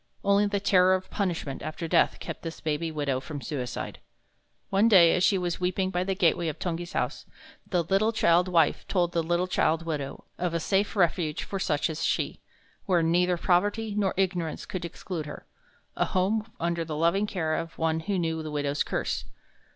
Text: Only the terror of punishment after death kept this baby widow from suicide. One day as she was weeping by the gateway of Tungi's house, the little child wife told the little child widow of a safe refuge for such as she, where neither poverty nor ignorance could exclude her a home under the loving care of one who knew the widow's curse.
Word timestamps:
Only 0.23 0.47
the 0.47 0.59
terror 0.59 0.95
of 0.95 1.11
punishment 1.11 1.61
after 1.61 1.87
death 1.87 2.19
kept 2.19 2.41
this 2.41 2.59
baby 2.59 2.89
widow 2.91 3.19
from 3.19 3.39
suicide. 3.39 3.99
One 4.71 4.87
day 4.87 5.13
as 5.13 5.23
she 5.23 5.37
was 5.37 5.59
weeping 5.59 5.91
by 5.91 6.03
the 6.03 6.15
gateway 6.15 6.47
of 6.47 6.57
Tungi's 6.57 6.93
house, 6.93 7.27
the 7.69 7.83
little 7.83 8.11
child 8.11 8.47
wife 8.47 8.87
told 8.87 9.11
the 9.11 9.21
little 9.21 9.45
child 9.45 9.85
widow 9.85 10.25
of 10.39 10.55
a 10.55 10.59
safe 10.59 10.95
refuge 10.95 11.43
for 11.43 11.59
such 11.59 11.87
as 11.87 12.03
she, 12.03 12.41
where 12.87 13.03
neither 13.03 13.37
poverty 13.37 13.93
nor 13.95 14.15
ignorance 14.17 14.65
could 14.65 14.85
exclude 14.85 15.27
her 15.27 15.45
a 15.95 16.05
home 16.05 16.51
under 16.59 16.83
the 16.83 16.97
loving 16.97 17.27
care 17.27 17.53
of 17.53 17.77
one 17.77 17.99
who 17.99 18.17
knew 18.17 18.41
the 18.41 18.49
widow's 18.49 18.81
curse. 18.81 19.25